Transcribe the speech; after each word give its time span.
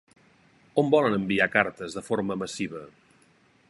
On 0.83 0.89
volen 0.95 1.17
enviar 1.19 1.49
cartes 1.59 1.99
de 1.99 2.05
forma 2.09 2.41
massiva? 2.45 2.87